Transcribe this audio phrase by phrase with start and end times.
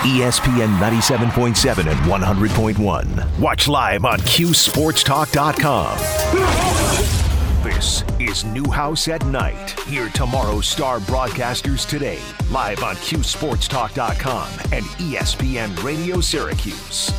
[0.00, 3.38] ESPN 97.7 and 100.1.
[3.38, 5.98] Watch live on QSportsTalk.com.
[7.62, 9.78] This is Newhouse at Night.
[9.80, 12.18] Hear tomorrow's star broadcasters today,
[12.50, 17.12] live on QSportsTalk.com and ESPN Radio Syracuse.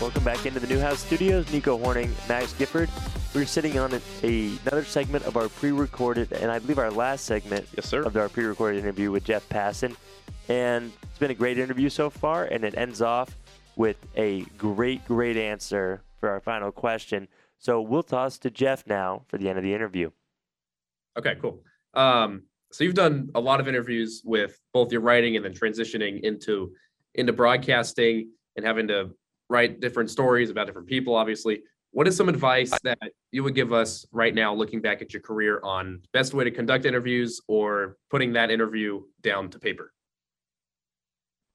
[0.00, 1.52] Welcome back into the Newhouse Studios.
[1.52, 2.88] Nico Horning, Max Gifford.
[3.34, 7.26] We're sitting on a, a, another segment of our pre-recorded, and I believe our last
[7.26, 8.02] segment yes, sir.
[8.02, 9.94] of our pre-recorded interview with Jeff Passan.
[10.48, 13.34] And it's been a great interview so far, and it ends off
[13.76, 17.28] with a great, great answer for our final question.
[17.58, 20.10] So we'll toss to Jeff now for the end of the interview.
[21.16, 21.62] Okay, cool.
[21.94, 26.20] Um, so you've done a lot of interviews with both your writing and then transitioning
[26.22, 26.72] into
[27.14, 29.10] into broadcasting and having to
[29.48, 31.14] write different stories about different people.
[31.14, 32.98] Obviously, what is some advice that
[33.30, 36.50] you would give us right now, looking back at your career, on best way to
[36.50, 39.92] conduct interviews or putting that interview down to paper?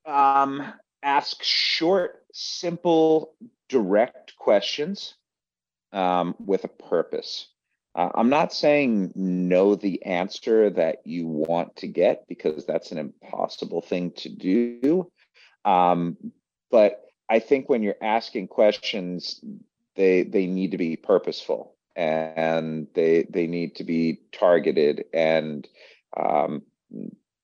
[0.09, 0.73] Um,
[1.03, 3.35] ask short, simple,
[3.67, 5.13] direct questions
[5.93, 7.47] um, with a purpose.
[7.95, 12.97] Uh, I'm not saying know the answer that you want to get because that's an
[12.97, 15.11] impossible thing to do.
[15.65, 16.17] Um,
[16.71, 19.43] but I think when you're asking questions,
[19.95, 25.05] they they need to be purposeful and they they need to be targeted.
[25.13, 25.67] And
[26.15, 26.63] um,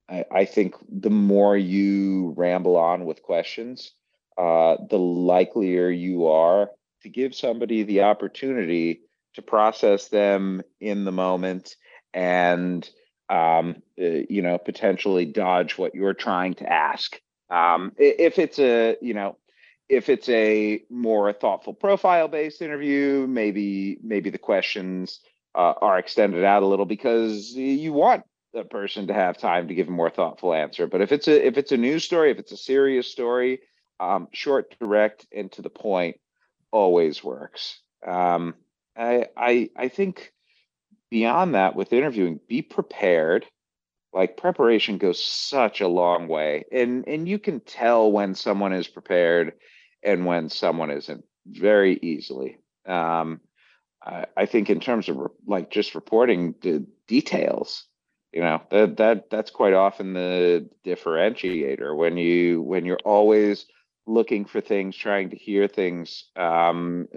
[0.09, 3.92] I, I, think the more you ramble on with questions,
[4.38, 6.70] uh, the likelier you are
[7.02, 9.02] to give somebody the opportunity
[9.34, 11.75] to process them in the moment
[12.14, 12.89] and
[13.30, 17.19] um, uh, you know potentially dodge what you're trying to ask.
[17.50, 19.38] Um, if it's a you know
[19.90, 25.19] if it's a more thoughtful profile based interview maybe maybe the questions
[25.53, 28.23] uh, are extended out a little because you want
[28.56, 31.45] the person to have time to give a more thoughtful answer but if it's a
[31.45, 33.59] if it's a news story if it's a serious story
[34.00, 36.17] um, short direct and to the point
[36.72, 37.80] always works.
[38.06, 38.56] Um,
[38.97, 40.34] I, I I think
[41.09, 43.46] beyond that, with interviewing, be prepared.
[44.13, 48.88] Like preparation goes such a long way, and and you can tell when someone is
[48.88, 49.53] prepared
[50.03, 52.59] and when someone isn't very easily.
[52.85, 53.41] Um,
[54.03, 57.85] I, I think in terms of re- like just reporting the details,
[58.35, 63.66] you know that that that's quite often the differentiator when you when you're always
[64.07, 67.07] looking for things, trying to hear things, um,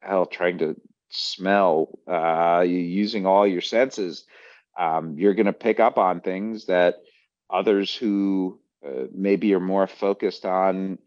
[0.00, 0.76] hell, trying to
[1.08, 4.24] smell, uh, using all your senses,
[4.78, 6.96] um, you're going to pick up on things that
[7.50, 10.98] others who uh, maybe are more focused on,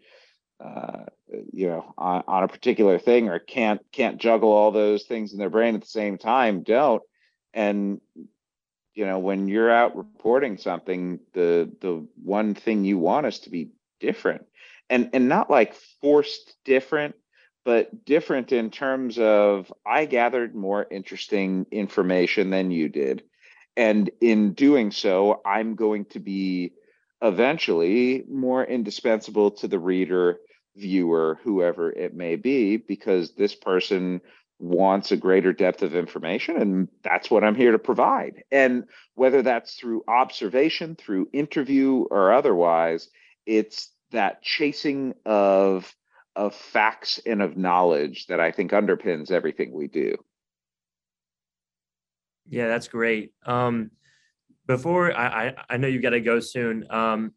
[0.60, 1.06] uh,
[1.54, 5.40] you know, on, on, a particular thing or can't can't juggle all those things in
[5.40, 7.04] their brain at the same time don't.
[7.54, 8.02] And
[9.00, 13.50] you know, when you're out reporting something, the the one thing you want is to
[13.50, 13.70] be
[14.02, 14.46] different.
[14.90, 17.16] And and not like forced different
[17.64, 23.24] but different in terms of i gathered more interesting information than you did.
[23.78, 26.74] And in doing so i'm going to be
[27.22, 30.40] eventually more indispensable to the reader
[30.76, 34.20] viewer whoever it may be because this person
[34.60, 38.84] wants a greater depth of information and that's what i'm here to provide and
[39.16, 43.10] whether that's through observation through interview or otherwise
[43.46, 45.94] it's that chasing of
[46.36, 50.16] of facts and of knowledge that I think underpins everything we do.
[52.48, 53.34] Yeah, that's great.
[53.46, 53.92] Um,
[54.66, 56.86] before I, I, I know you got to go soon.
[56.90, 57.34] Um,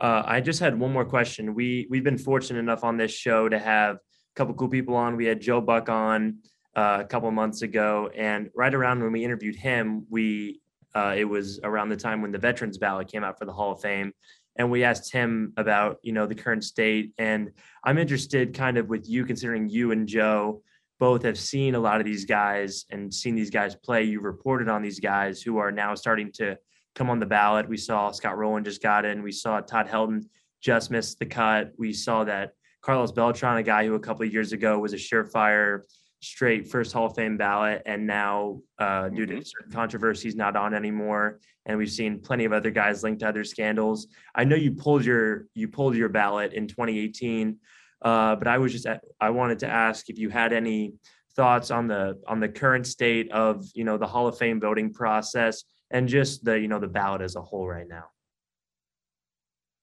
[0.00, 1.54] uh, I just had one more question.
[1.54, 4.00] We we've been fortunate enough on this show to have a
[4.34, 5.16] couple cool people on.
[5.16, 6.38] We had Joe Buck on
[6.74, 10.60] a couple months ago, and right around when we interviewed him, we
[10.94, 13.72] uh, it was around the time when the Veterans Ballot came out for the Hall
[13.72, 14.12] of Fame,
[14.56, 17.50] and we asked him about you know the current state and
[17.84, 20.60] i'm interested kind of with you considering you and joe
[21.00, 24.04] both have seen a lot of these guys and seen these guys play.
[24.04, 26.58] You've reported on these guys who are now starting to
[26.94, 27.66] come on the ballot.
[27.66, 29.22] We saw scott rolen just got in.
[29.22, 30.26] We saw todd helton
[30.60, 31.72] just missed the cut.
[31.78, 32.52] We saw that
[32.82, 35.80] carlos beltran a guy who a couple of years ago was a surefire
[36.20, 39.72] straight first Hall of Fame ballot, and now uh, due to mm-hmm.
[39.72, 41.40] controversy, he's not on anymore.
[41.66, 44.08] And we've seen plenty of other guys linked to other scandals.
[44.34, 47.56] I know you pulled your you pulled your ballot in 2018,
[48.02, 48.86] uh, but I was just
[49.20, 50.94] I wanted to ask if you had any
[51.34, 54.92] thoughts on the on the current state of you know the Hall of Fame voting
[54.92, 58.04] process and just the you know the ballot as a whole right now.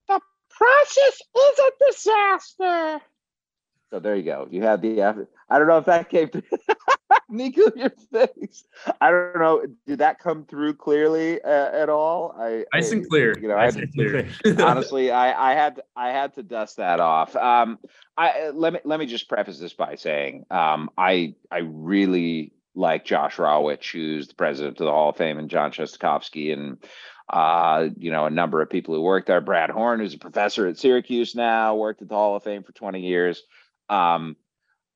[0.07, 0.19] The
[0.49, 3.01] process is a disaster.
[3.89, 4.47] So there you go.
[4.51, 5.01] You have the.
[5.49, 6.29] I don't know if that came.
[6.29, 6.43] through.
[7.29, 8.65] Nico, your face.
[9.01, 9.65] I don't know.
[9.85, 12.35] Did that come through clearly uh, at all?
[12.37, 13.37] I, Nice and clear.
[13.37, 14.27] You know, I had clear.
[14.59, 17.35] honestly, I, I had to, I had to dust that off.
[17.35, 17.79] Um,
[18.17, 23.05] I let me let me just preface this by saying, um, I I really like
[23.05, 26.77] Josh Rawitch, who's the president of the Hall of Fame, and John Shestakofsky, and
[27.29, 29.41] uh, you know, a number of people who worked there.
[29.41, 32.71] Brad Horn, who's a professor at Syracuse now, worked at the Hall of Fame for
[32.71, 33.43] 20 years.
[33.89, 34.35] Um,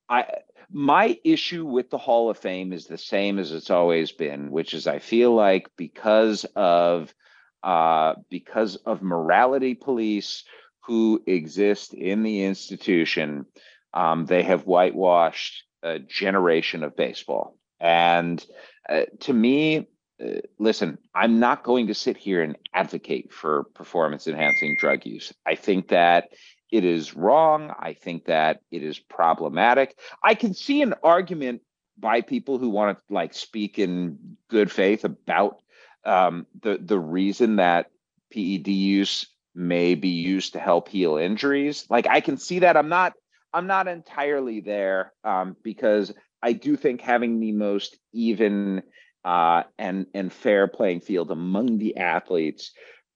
[0.08, 0.26] I
[0.70, 4.72] my issue with the Hall of Fame is the same as it's always been, which
[4.74, 7.14] is I feel like because of
[7.62, 10.44] uh, because of morality police
[10.86, 13.46] who exist in the institution,
[13.94, 17.56] um, they have whitewashed a generation of baseball.
[17.78, 18.44] And
[18.88, 19.88] uh, to me,
[20.22, 25.32] uh, listen, I'm not going to sit here and advocate for performance enhancing drug use.
[25.46, 26.30] I think that
[26.72, 27.72] it is wrong.
[27.78, 29.96] I think that it is problematic.
[30.24, 31.60] I can see an argument
[31.98, 35.62] by people who want to like speak in good faith about
[36.04, 37.90] um, the the reason that
[38.32, 41.86] PED use may be used to help heal injuries.
[41.90, 42.76] Like I can see that.
[42.78, 43.12] I'm not
[43.52, 48.82] I'm not entirely there um, because I do think having the most even
[49.26, 52.72] uh, and and fair playing field among the athletes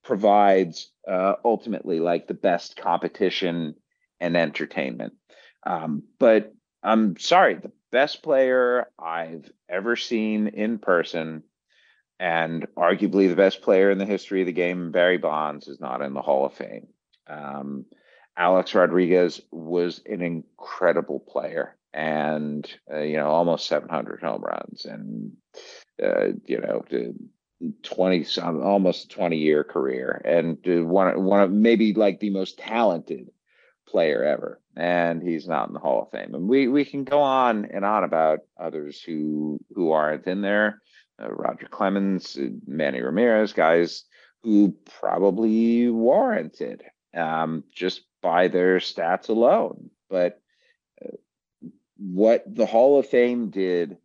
[0.07, 3.75] provides uh, ultimately like the best competition
[4.21, 5.13] and entertainment.
[5.65, 11.43] Um, but I'm sorry, the best player I've ever seen in person,
[12.19, 16.01] and arguably the best player in the history of the game, Barry Bonds, is not
[16.01, 16.87] in the Hall of Fame.
[17.27, 17.85] Um,
[18.37, 25.33] Alex Rodriguez was an incredible player and, uh, you know, almost 700 home runs and,
[26.01, 26.85] uh, you know,
[27.83, 32.59] 20 some almost 20 year career and uh, one one of maybe like the most
[32.59, 33.31] talented
[33.87, 36.35] player ever and he's not in the hall of fame.
[36.35, 40.81] And we we can go on and on about others who who aren't in there.
[41.19, 44.03] Uh, roger clemens uh, manny ramirez guys
[44.43, 46.83] who probably warranted
[47.15, 49.89] um, just by their stats alone.
[50.11, 50.39] But
[51.03, 51.17] uh,
[51.97, 53.97] what the hall of fame did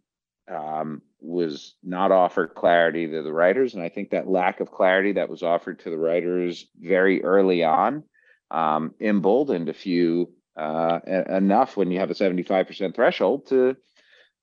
[0.49, 3.75] um, was not offered clarity to the writers.
[3.75, 7.65] And I think that lack of clarity that was offered to the writers very early
[7.65, 8.05] on
[8.51, 13.77] um, emboldened a few uh, enough when you have a 75% threshold to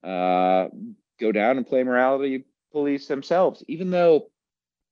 [0.04, 0.68] uh,
[1.20, 4.30] go down and play morality police themselves, even though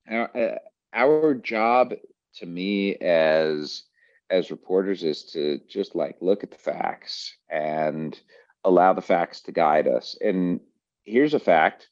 [0.09, 0.57] our, uh,
[0.93, 1.93] our job
[2.35, 3.83] to me as
[4.29, 8.19] as reporters is to just like look at the facts and
[8.65, 10.59] allow the facts to guide us and
[11.07, 11.89] here's a fact.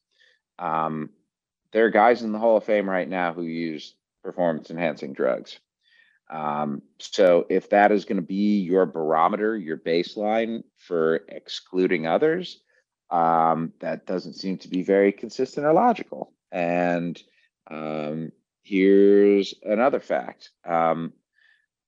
[0.60, 1.10] Um,
[1.72, 5.60] there are guys in the Hall of Fame right now who use performance enhancing drugs.
[6.30, 12.60] Um, so if that is going to be your barometer, your baseline for excluding others,
[13.12, 16.34] um, that doesn't seem to be very consistent or logical.
[16.52, 17.22] And
[17.70, 18.32] um,
[18.64, 20.50] here's another fact.
[20.66, 21.14] Um,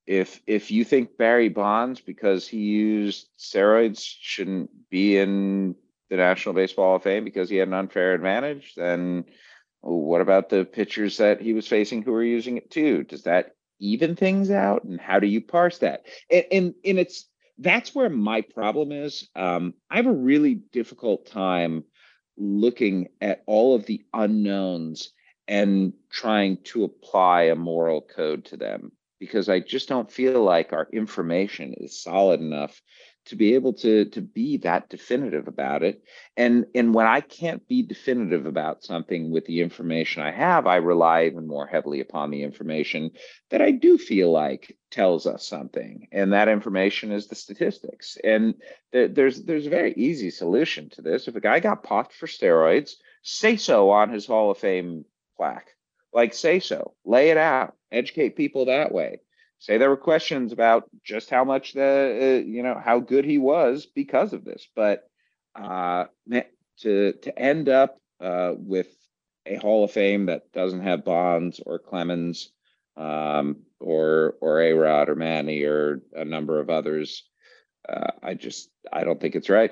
[0.06, 5.76] if if you think Barry Bonds, because he used steroids, shouldn't be in
[6.10, 9.26] the National Baseball Hall of Fame because he had an unfair advantage, then
[9.82, 13.04] what about the pitchers that he was facing who were using it too?
[13.04, 14.84] Does that even things out?
[14.84, 16.06] And how do you parse that?
[16.32, 19.30] And and, and it's that's where my problem is.
[19.36, 21.84] Um, I have a really difficult time
[22.38, 25.12] looking at all of the unknowns
[25.48, 30.74] and trying to apply a moral code to them because I just don't feel like
[30.74, 32.82] our information is solid enough
[33.28, 36.04] to be able to to be that definitive about it.
[36.36, 40.78] And and when i can't be definitive about something with the information i have i
[40.78, 43.12] rely even more heavily upon the information
[43.50, 46.08] that i do feel like tells us something.
[46.12, 48.18] And that information is the statistics.
[48.24, 48.56] And
[48.94, 51.28] th- there's there's a very easy solution to this.
[51.28, 55.06] If a guy got popped for steroids say so on his hall of fame
[55.36, 55.70] plaque.
[56.14, 56.94] Like say so.
[57.06, 57.76] Lay it out.
[57.92, 59.20] Educate people that way
[59.60, 63.38] say there were questions about just how much the uh, you know how good he
[63.38, 65.10] was because of this but
[65.56, 66.06] uh
[66.80, 68.88] to to end up uh with
[69.46, 72.52] a hall of fame that doesn't have bonds or clemens
[72.98, 77.24] um or or a rod or manny or a number of others
[77.90, 79.72] uh, i just i don't think it's right.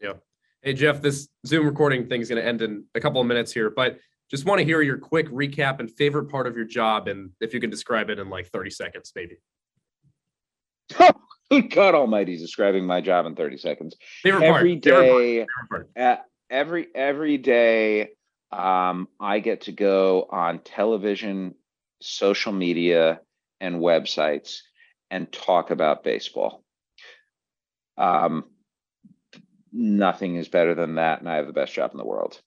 [0.00, 0.14] Yeah
[0.62, 3.52] hey jeff this zoom recording thing is going to end in a couple of minutes
[3.52, 3.98] here but
[4.30, 7.54] just want to hear your quick recap and favorite part of your job, and if
[7.54, 9.36] you can describe it in like 30 seconds, maybe.
[11.70, 13.96] God Almighty, describing my job in 30 seconds.
[14.22, 14.82] Favorite every part.
[14.82, 15.90] Day, favorite part.
[15.96, 16.16] Uh,
[16.50, 18.10] every every day,
[18.50, 21.54] um, I get to go on television,
[22.00, 23.20] social media,
[23.60, 24.58] and websites
[25.10, 26.64] and talk about baseball.
[27.96, 28.44] Um,
[29.72, 32.40] nothing is better than that, and I have the best job in the world.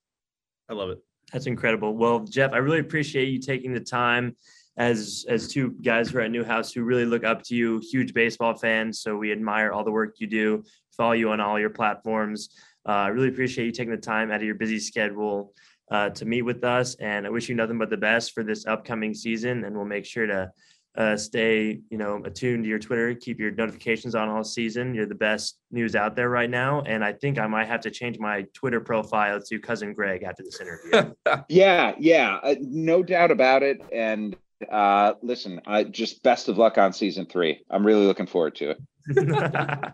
[0.70, 1.04] I love it.
[1.32, 1.96] That's incredible.
[1.96, 4.36] Well, Jeff, I really appreciate you taking the time
[4.78, 8.14] as as two guys who are at Newhouse who really look up to you, huge
[8.14, 9.02] baseball fans.
[9.02, 10.64] So we admire all the work you do,
[10.96, 12.50] follow you on all your platforms.
[12.88, 15.54] Uh, I really appreciate you taking the time out of your busy schedule
[15.92, 18.66] uh, to meet with us, and I wish you nothing but the best for this
[18.66, 19.66] upcoming season.
[19.66, 20.52] And we'll make sure to
[20.98, 24.94] uh, stay, you know, attuned to your Twitter, keep your notifications on all season.
[24.94, 27.92] You're the best news out there right now, and I think I might have to
[27.92, 31.14] change my Twitter profile to cousin Greg after this interview.
[31.48, 33.82] Yeah, yeah, uh, no doubt about it.
[33.94, 34.36] And
[34.72, 37.64] uh, listen, I just best of luck on season three.
[37.70, 39.94] I'm really looking forward to it.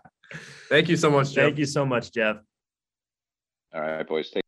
[0.68, 1.44] Thank you so much, Jeff.
[1.44, 2.36] Thank you so much, Jeff.
[3.74, 4.30] All right, boys.
[4.30, 4.45] Take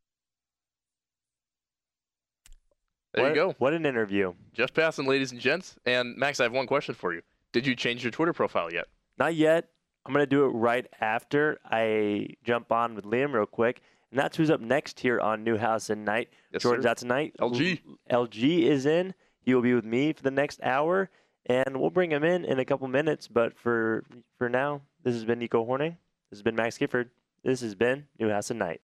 [3.18, 3.54] There what, you go.
[3.58, 4.34] What an interview.
[4.52, 5.76] Jeff Passan, ladies and gents.
[5.86, 7.22] And Max, I have one question for you.
[7.52, 8.86] Did you change your Twitter profile yet?
[9.18, 9.68] Not yet.
[10.06, 13.80] I'm going to do it right after I jump on with Liam real quick.
[14.10, 16.30] And that's who's up next here on Newhouse and Night.
[16.52, 16.90] Yes, Jordan's sir.
[16.90, 17.34] out tonight.
[17.40, 17.80] LG.
[18.10, 19.14] LG is in.
[19.42, 21.10] He will be with me for the next hour,
[21.46, 23.28] and we'll bring him in in a couple minutes.
[23.28, 24.04] But for
[24.36, 25.96] for now, this has been Nico Horning.
[26.30, 27.10] This has been Max Gifford.
[27.44, 28.82] This has been Newhouse and Night.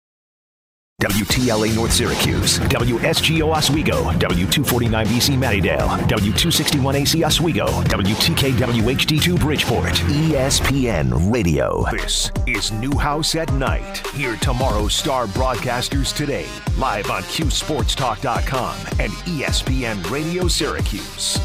[1.02, 11.84] WTLA North Syracuse, WSGO Oswego, W249BC Mattydale, W261AC Oswego, WTKWHD2 Bridgeport, ESPN Radio.
[11.90, 14.06] This is Newhouse at Night.
[14.14, 16.46] Hear tomorrow's star broadcasters today,
[16.78, 21.36] live on QSportsTalk.com and ESPN Radio Syracuse.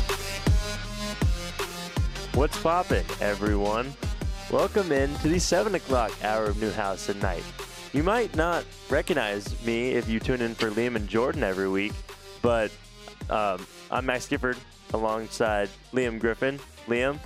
[2.35, 3.91] What's poppin', everyone?
[4.51, 7.43] Welcome in to the 7 o'clock hour of Newhouse at Night.
[7.93, 11.93] You might not recognize me if you tune in for Liam and Jordan every week,
[12.41, 12.71] but
[13.29, 14.57] um, I'm Max Gifford
[14.93, 16.59] alongside Liam Griffin.
[16.87, 17.17] Liam,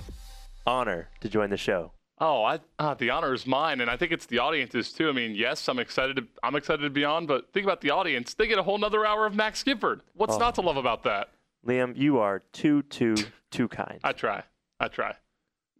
[0.66, 1.92] honor to join the show.
[2.20, 5.08] Oh, I, uh, the honor is mine, and I think it's the audience's too.
[5.08, 6.16] I mean, yes, I'm excited.
[6.16, 8.32] To, I'm excited to be on, but think about the audience.
[8.34, 10.02] They get a whole nother hour of Max Gifford.
[10.14, 10.38] What's Oh.
[10.38, 11.30] not to love about that?
[11.66, 13.16] Liam, you are too, too,
[13.50, 13.98] too kind.
[14.04, 14.44] I try.
[14.78, 15.14] I try.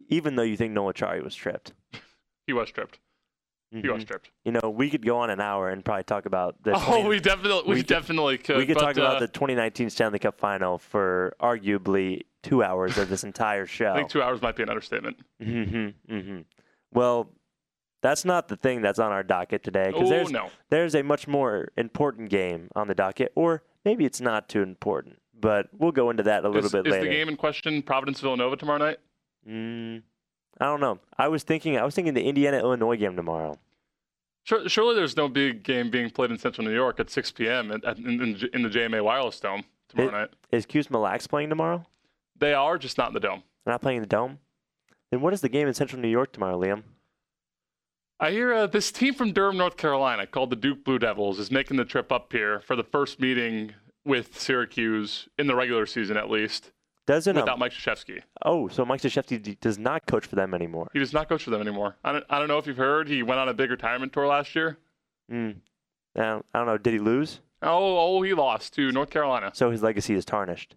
[0.09, 1.71] Even though you think Noel Acciari was tripped.
[2.45, 2.99] He was tripped.
[3.81, 4.07] He was Mhm.
[4.07, 4.29] tripped.
[4.45, 6.73] You know, we could go on an hour and probably talk about the.
[6.75, 8.57] Oh, 20 we definitely, we, we could- definitely could.
[8.57, 13.09] we could talk about uh, the 2019 Stanley Cup final for arguably two hours of
[13.09, 13.91] this entire show.
[13.93, 15.17] I think two hours might be an understatement.
[15.41, 16.39] hmm hmm
[16.91, 17.29] Well,
[18.01, 20.49] that's not the thing that's on our docket today because Oh there's no.
[20.69, 25.19] there's a much more important game on the docket, or maybe it's not too important.
[25.39, 27.05] But we'll go into that a little Is, bit is later.
[27.05, 28.97] the game in question Providence Villanova tomorrow night?
[29.49, 30.03] Mm,
[30.63, 30.97] I don't know.
[31.17, 33.59] I was thinking I was thinking the Indiana Illinois game tomorrow.
[34.45, 37.69] Sure, surely there's no big game being played in Central New York at 6 p.m.
[37.69, 40.29] at, at, in, the JMA Wireless Dome tomorrow It- night.
[40.53, 41.85] Is Cuse Mille Lacs playing tomorrow?
[42.39, 43.43] They are just not in the dome.
[43.65, 44.39] They're not playing in the dome.
[45.11, 46.83] Then what is the game in Central New York tomorrow, Liam?
[48.21, 51.51] I hear uh, this team from Durham, North Carolina, called the Duke Blue Devils, is
[51.51, 53.73] making the trip up here for the first meeting
[54.05, 56.71] with Syracuse in the regular season, at least,
[57.05, 58.21] Doesn't without um, Mike Krzyzewski.
[58.45, 60.89] oh, so Mike Krzyzewski does not coach for them anymore.
[60.93, 61.97] He does not coach for them anymore.
[62.03, 64.25] I don't, I don't know if you've heard, he went on a big retirement tour
[64.27, 64.77] last year.
[65.31, 65.57] Mm.
[66.15, 66.77] I, don't, I don't know.
[66.77, 67.41] Did he lose?
[67.61, 69.51] Oh, oh, he lost to North Carolina.
[69.53, 70.75] So his legacy is tarnished.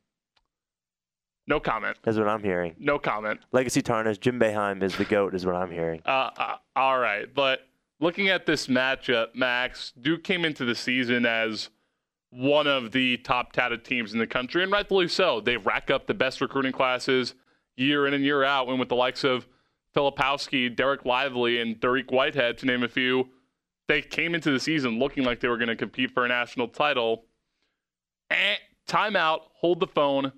[1.48, 1.96] No comment.
[2.04, 2.74] Is what I'm hearing.
[2.78, 3.40] No comment.
[3.52, 4.20] Legacy tarnished.
[4.20, 5.34] Jim Boeheim is the goat.
[5.34, 6.02] Is what I'm hearing.
[6.04, 7.60] Uh, uh, all right, but
[8.00, 11.70] looking at this matchup, Max, Duke came into the season as
[12.36, 15.40] one of the top touted teams in the country, and rightfully so.
[15.40, 17.34] They rack up the best recruiting classes
[17.76, 19.46] year in and year out, and with the likes of
[19.94, 23.28] Filipowski, Dereck Lively, and Dariq Whitehead, to name a few,
[23.88, 26.68] they came into the season looking like they were going to compete for a national
[26.68, 27.24] title.
[28.30, 30.32] Eh, timeout, hold the phone.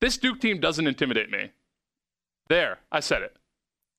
[0.00, 1.52] This Duke team doesn't intimidate me.
[2.48, 3.36] There, I said it.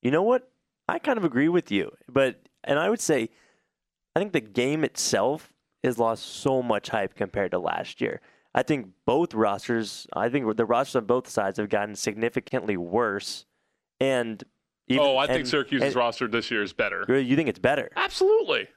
[0.02, 0.52] You know what?
[0.88, 3.30] I kind of agree with you, but and I would say,
[4.16, 8.22] I think the game itself has lost so much hype compared to last year.
[8.54, 13.46] I think both rosters, I think the rosters on both sides have gotten significantly worse,
[14.00, 14.44] and
[14.88, 17.06] even, oh, I think Syracuse's and- roster this year is better.
[17.22, 17.90] You think it's better?
[17.96, 18.68] Absolutely.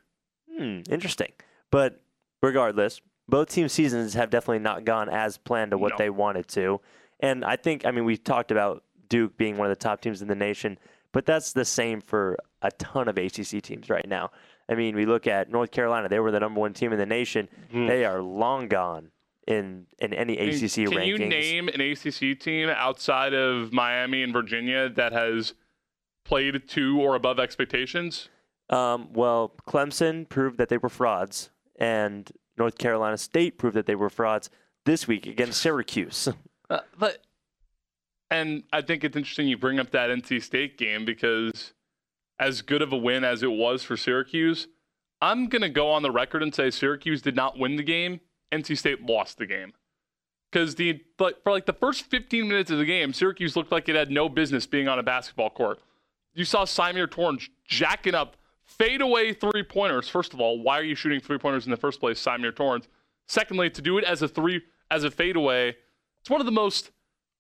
[0.57, 1.33] Hmm, interesting.
[1.73, 2.01] But
[2.41, 5.97] regardless, both team seasons have definitely not gone as planned to what No.
[5.99, 6.81] they wanted to.
[7.21, 10.23] And I think, I mean, we talked about Duke being one of the top teams
[10.23, 10.79] in the nation,
[11.11, 14.31] but that's the same for a ton of ACC teams right now.
[14.69, 17.07] I mean, we look at North Carolina; they were the number one team in the
[17.07, 17.49] nation.
[17.71, 17.87] Hmm.
[17.87, 19.11] They are long gone
[19.47, 21.07] in in any I mean, ACC Can rankings.
[21.07, 25.55] you name an ACC team outside of Miami and Virginia that has
[26.25, 28.29] played to or above expectations?
[28.71, 33.95] Um, well, Clemson proved that they were frauds, and North Carolina State proved that they
[33.95, 34.49] were frauds
[34.87, 36.29] this week against Syracuse.
[36.71, 37.19] Uh, but
[38.31, 41.75] and I think it's interesting you bring up that NC State game because
[42.39, 44.69] as good of a win as it was for Syracuse,
[45.21, 48.21] I'm going to go on the record and say Syracuse did not win the game.
[48.53, 49.73] NC State lost the game.
[50.51, 53.97] Because the for like the first 15 minutes of the game, Syracuse looked like it
[53.97, 55.81] had no business being on a basketball court.
[56.35, 60.09] You saw Symir Torrence jacking up fadeaway three pointers.
[60.09, 62.89] First of all, why are you shooting three pointers in the first place, Symir Torrence?
[63.27, 65.75] Secondly, to do it as a three as a fadeaway,
[66.21, 66.91] it's one of the most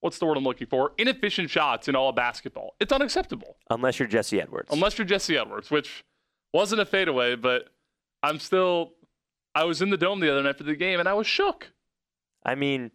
[0.04, 0.92] what's the word I'm looking for?
[0.98, 2.74] Inefficient shots in all of basketball.
[2.78, 3.56] It's unacceptable.
[3.70, 4.68] Unless you're Jesse Edwards.
[4.70, 6.04] Unless you're Jesse Edwards, which
[6.52, 7.70] wasn't a fadeaway, but
[8.22, 8.92] I'm still.
[9.54, 11.72] I was in the dome the other night for the game, and I was shook.
[12.44, 12.90] I mean,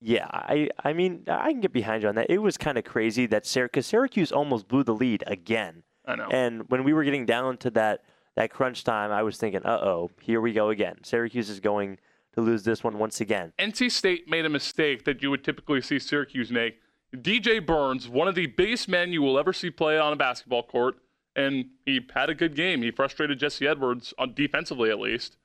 [0.00, 2.30] yeah, I I mean I can get behind you on that.
[2.30, 5.82] It was kind of crazy that Syracuse, Syracuse almost blew the lead again.
[6.06, 6.28] I know.
[6.30, 8.04] And when we were getting down to that
[8.36, 11.04] that crunch time, I was thinking, uh oh, here we go again.
[11.04, 11.98] Syracuse is going
[12.34, 13.52] to lose this one once again.
[13.58, 16.80] NC State made a mistake that you would typically see Syracuse make.
[17.14, 20.64] DJ Burns, one of the biggest men you will ever see play on a basketball
[20.64, 20.96] court,
[21.36, 22.82] and he had a good game.
[22.82, 25.36] He frustrated Jesse Edwards on defensively at least.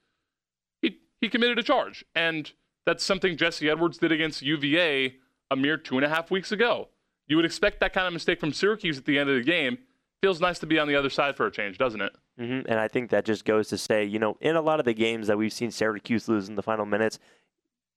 [0.81, 2.51] He he committed a charge, and
[2.85, 5.15] that's something Jesse Edwards did against UVA
[5.51, 6.89] a mere two and a half weeks ago.
[7.27, 9.77] You would expect that kind of mistake from Syracuse at the end of the game.
[10.21, 12.11] Feels nice to be on the other side for a change, doesn't it?
[12.39, 14.85] Hmm And I think that just goes to say, you know, in a lot of
[14.85, 17.19] the games that we've seen Syracuse lose in the final minutes,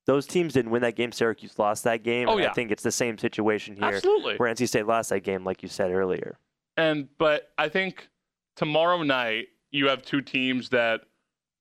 [0.06, 1.12] those teams didn't win that game.
[1.12, 2.28] Syracuse lost that game.
[2.28, 2.50] Oh, yeah.
[2.50, 4.34] I think it's the same situation here Absolutely.
[4.36, 6.38] where NC State lost that game, like you said earlier.
[6.76, 8.08] And but I think
[8.56, 11.02] tomorrow night you have two teams that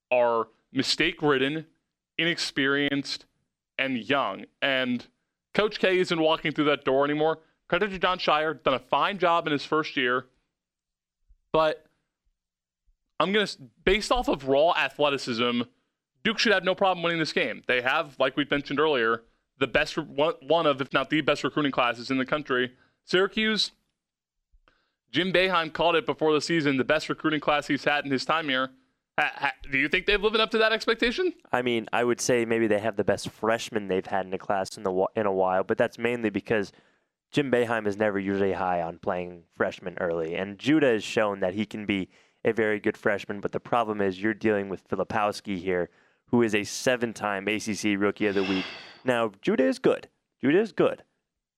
[0.10, 1.68] are mistake ridden,
[2.18, 3.26] inexperienced,
[3.78, 4.46] and young.
[4.62, 5.06] And
[5.54, 7.40] Coach K isn't walking through that door anymore.
[7.68, 10.26] Credit to Jon Scheyer, done a fine job in his first year.
[11.52, 11.86] But
[13.22, 13.48] I'm gonna
[13.86, 15.62] based off of raw athleticism,
[16.24, 17.62] Duke should have no problem winning this game.
[17.68, 19.22] They have, like we mentioned earlier,
[19.60, 22.74] the best one, of, if not the best recruiting classes in the country.
[23.06, 23.72] Syracuse,
[25.12, 28.26] Jim Boeheim called it before the season the best recruiting class he's had in his
[28.26, 28.72] time here.
[29.20, 31.34] Ha, ha, do you think they've lived up to that expectation?
[31.52, 34.40] I mean, I would say maybe they have the best freshman they've had in a
[34.40, 36.72] class in the in a while, but that's mainly because
[37.32, 41.54] Jim Boeheim is never usually high on playing freshmen early, and Judah has shown that
[41.54, 42.10] he can be
[42.44, 43.40] a very good freshman.
[43.40, 45.90] But the problem is you're dealing with Filipowski here,
[46.28, 48.66] who is a seven-time ACC Rookie of the Week.
[49.04, 50.08] Now Judah is good.
[50.42, 51.04] Judah is good,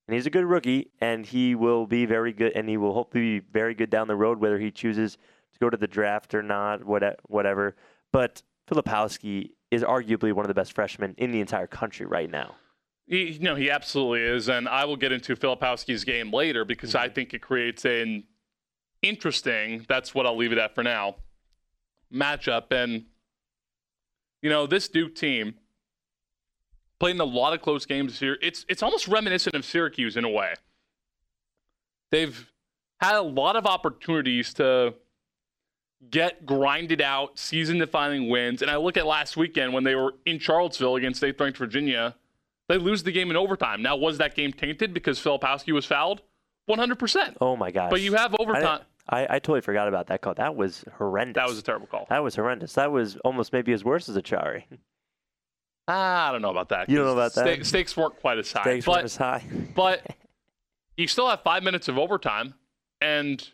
[0.07, 3.39] and he's a good rookie, and he will be very good, and he will hopefully
[3.39, 5.17] be very good down the road, whether he chooses
[5.53, 7.75] to go to the draft or not, whatever.
[8.11, 12.55] But Filipowski is arguably one of the best freshmen in the entire country right now.
[13.05, 17.05] He, no, he absolutely is, and I will get into Filipowski's game later because I
[17.05, 17.15] mm-hmm.
[17.15, 18.23] think it creates an
[19.03, 19.85] interesting.
[19.87, 21.17] That's what I'll leave it at for now.
[22.11, 23.05] Matchup, and
[24.41, 25.55] you know this Duke team
[26.99, 28.37] played in a lot of close games this year.
[28.41, 30.53] It's it's almost reminiscent of Syracuse in a way.
[32.11, 32.51] They've
[32.99, 34.93] had a lot of opportunities to
[36.09, 38.61] get grinded out season defining wins.
[38.61, 42.15] And I look at last weekend when they were in Charlottesville against eighth ranked Virginia,
[42.69, 43.81] they lose the game in overtime.
[43.81, 46.21] Now, was that game tainted because Filipowski was fouled?
[46.69, 47.37] 100%.
[47.41, 47.89] Oh my gosh!
[47.89, 48.81] But you have overtime.
[49.09, 50.33] I, I totally forgot about that call.
[50.35, 51.41] That was horrendous.
[51.41, 52.05] That was a terrible call.
[52.09, 52.73] that was horrendous.
[52.73, 54.63] That was almost maybe as worse as Acciari.
[55.87, 56.89] Ah, I don't know about that.
[56.89, 57.45] You don't know about that?
[57.45, 58.61] sta- Stakes weren't quite as high.
[58.61, 59.43] Stakes but, weren't as high.
[59.75, 60.05] but
[60.95, 62.53] you still have five minutes of overtime,
[63.01, 63.45] and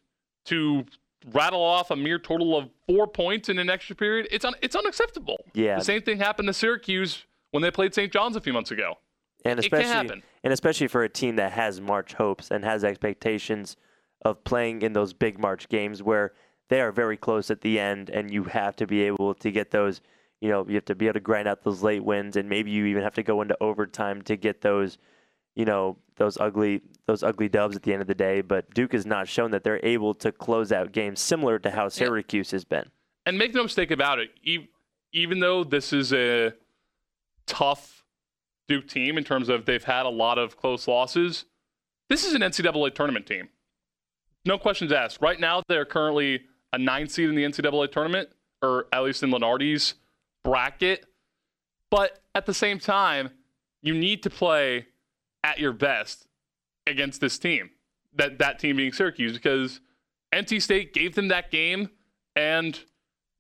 [0.46, 0.86] to
[1.34, 4.76] rattle off a mere total of four points in an extra period, it's un- it's
[4.76, 5.44] unacceptable.
[5.56, 5.80] Yeah.
[5.80, 8.14] The same thing happened to Syracuse when they played St.
[8.14, 9.00] John's a few months ago.
[9.44, 10.24] and especially happen.
[10.44, 13.76] and especially for a team that has March hopes and has expectations
[14.24, 16.34] of playing in those big March games where
[16.70, 19.72] they are very close at the end, and you have to be able to get
[19.72, 20.02] those.
[20.42, 22.72] You know, you have to be able to grind out those late wins, and maybe
[22.72, 24.98] you even have to go into overtime to get those.
[25.56, 28.42] You know, those ugly those ugly dubs at the end of the day.
[28.42, 31.90] But Duke has not shown that they're able to close out games similar to how
[31.90, 32.90] Syracuse has been.
[33.26, 34.30] And make no mistake about it,
[35.12, 36.54] even though this is a
[37.48, 38.06] tough
[38.68, 41.46] Duke team in terms of they've had a lot of close losses,
[42.10, 43.50] this is an NCAA tournament team.
[44.46, 45.20] No questions asked.
[45.22, 46.42] Right now, they're currently
[46.74, 48.30] a nine seed in the NCAA tournament,
[48.62, 49.96] or at least in Lunardi's
[50.44, 51.06] bracket.
[51.90, 53.32] But at the same time,
[53.82, 54.88] you need to play
[55.44, 56.28] at your best
[56.88, 57.72] against this team.
[58.14, 59.82] That that team being Syracuse, because
[60.34, 61.90] NC State gave them that game,
[62.36, 62.80] and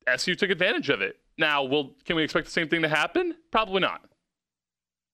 [0.08, 1.18] SU took advantage of it.
[1.38, 3.36] Now, will can we expect the same thing to happen?
[3.52, 4.02] Probably not.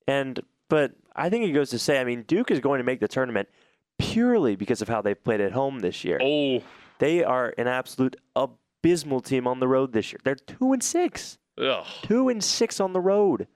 [0.07, 2.99] And but I think it goes to say, I mean, Duke is going to make
[2.99, 3.47] the tournament
[3.97, 6.19] purely because of how they've played at home this year.
[6.21, 6.61] Oh,
[6.99, 10.19] They are an absolute abysmal team on the road this year.
[10.23, 11.85] They're two and six, ugh.
[12.03, 13.47] two and six on the road.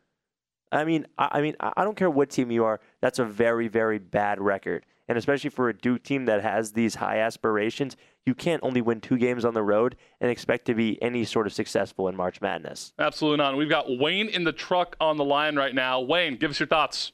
[0.71, 2.80] I mean, I, I mean, I I don't care what team you are.
[3.02, 4.86] That's a very, very bad record.
[5.08, 7.97] And especially for a Duke team that has these high aspirations,
[8.28, 11.47] you can't only win two games on the road and expect to be any sort
[11.47, 12.93] of successful in March Madness.
[12.99, 13.49] Absolutely not.
[13.49, 15.99] And We've got Wayne in the truck on the line right now.
[15.99, 17.12] Wayne, give us your thoughts.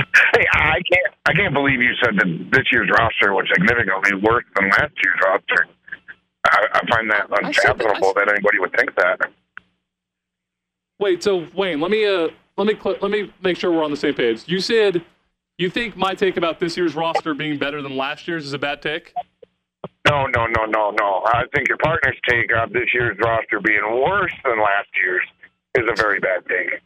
[0.00, 4.44] Hey, I can't I can't believe you said that this year's roster was significantly worse
[4.56, 5.66] than last year's roster.
[6.46, 9.20] I, I find that I said that- that anybody would think that.
[10.98, 13.90] Wait, so Wayne, let me uh, let me cl- let me make sure we're on
[13.90, 14.42] the same page.
[14.46, 15.04] You said
[15.58, 18.58] you think my take about this year's roster being better than last year's is a
[18.58, 19.12] bad take.
[20.08, 21.22] No, no, no, no, no.
[21.26, 25.24] I think your partner's take on this year's roster being worse than last year's
[25.76, 26.80] is a very bad take.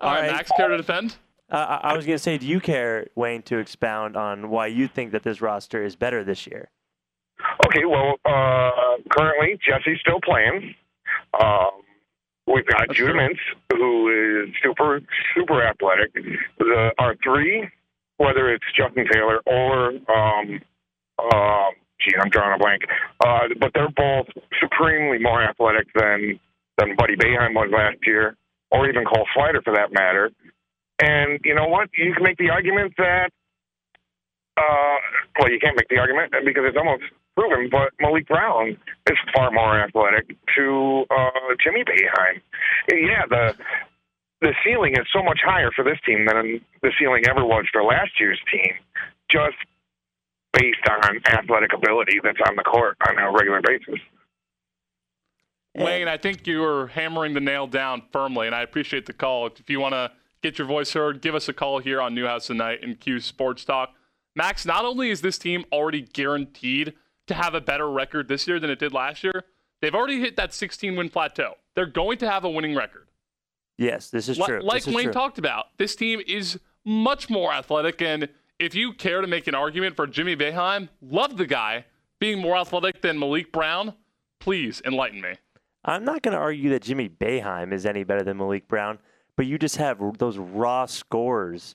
[0.00, 0.32] All right, right.
[0.32, 1.16] Max, care to defend?
[1.50, 4.88] Uh, I was going to say, do you care, Wayne, to expound on why you
[4.88, 6.70] think that this roster is better this year?
[7.66, 10.74] Okay, well, uh, currently Jesse's still playing.
[11.38, 11.82] Um,
[12.46, 13.12] we've got That's Judah.
[13.12, 13.38] Mintz,
[13.72, 15.00] who is super,
[15.34, 16.14] super athletic.
[16.58, 17.68] The, our three,
[18.16, 20.60] whether it's Justin Taylor or, um,
[21.18, 22.82] uh, gee, I'm drawing a blank,
[23.24, 24.26] uh, but they're both
[24.60, 26.40] supremely more athletic than
[26.78, 28.36] than Buddy Boeheim was last year,
[28.72, 30.32] or even Cole Swider for that matter.
[31.00, 31.90] And you know what?
[31.96, 33.30] You can make the argument that
[34.56, 34.96] uh,
[35.38, 37.02] well, you can't make the argument because it's almost
[37.36, 38.76] proven, but Maliq Brown
[39.10, 42.40] is far more athletic to uh, Jimmy Boeheim.
[42.90, 43.54] Yeah, the
[44.40, 47.82] the ceiling is so much higher for this team than the ceiling ever was for
[47.82, 48.74] last year's team,
[49.30, 49.56] just
[50.52, 54.00] based on athletic ability that's on the court on a regular basis.
[55.76, 59.46] Wayne, I think you're hammering the nail down firmly, and I appreciate the call.
[59.46, 60.12] If you want to
[60.44, 63.64] get your voice heard, give us a call here on Newhouse Tonight and Q Sports
[63.64, 63.94] Talk.
[64.36, 66.92] Max, not only is this team already guaranteed
[67.26, 69.44] to have a better record this year than it did last year,
[69.80, 71.54] they've already hit that 16 win plateau.
[71.74, 73.08] They're going to have a winning record.
[73.78, 74.60] Yes, this is Li- true.
[74.60, 75.12] Like is Wayne true.
[75.14, 78.02] talked about, this team is much more athletic.
[78.02, 78.28] And
[78.58, 81.86] if you care to make an argument for Jimmy Boeheim, love the guy
[82.20, 83.94] being more athletic than Maliq Brown,
[84.40, 85.36] please enlighten me.
[85.86, 88.98] I'm not going to argue that Jimmy Boeheim is any better than Maliq Brown,
[89.36, 91.74] but you just have those raw scores.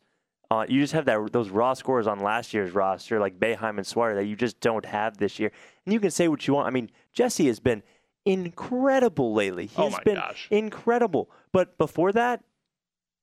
[0.51, 3.85] Uh, you just have that those raw scores on last year's roster, like Boeheim and
[3.85, 5.51] Sweater, that you just don't have this year.
[5.85, 6.67] And you can say what you want.
[6.67, 7.83] I mean, Jesse has been
[8.25, 9.67] incredible lately.
[9.67, 10.47] He's Oh my been gosh.
[10.49, 11.29] incredible.
[11.51, 12.43] But before that,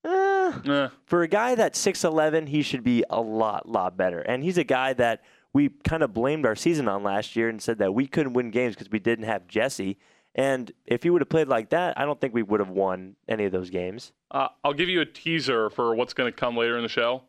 [0.04, 0.88] eh, Eh.
[1.04, 4.20] for a guy that's 6'11, he should be a lot, lot better.
[4.20, 5.22] And he's a guy that
[5.52, 8.50] we kind of blamed our season on last year and said that we couldn't win
[8.50, 9.96] games because we didn't have Jesse.
[10.36, 13.16] And if he would have played like that, I don't think we would have won
[13.26, 14.12] any of those games.
[14.30, 17.22] Uh, I'll give you a teaser for what's going to come later in the show.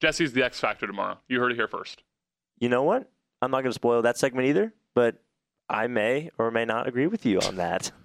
[0.00, 1.18] Jesse's the X Factor tomorrow.
[1.28, 2.02] You heard it here first.
[2.58, 3.10] You know what?
[3.42, 5.22] I'm not going to spoil that segment either, but
[5.68, 7.92] I may or may not agree with you on that.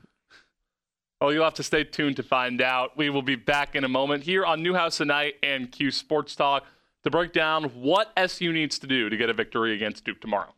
[1.22, 2.98] Oh, you'll have to stay tuned to find out.
[2.98, 6.66] We will be back in a moment here on Newhouse Tonight and Q Sports Talk
[7.06, 10.54] to break down what SU needs to do to get a victory against Duke tomorrow.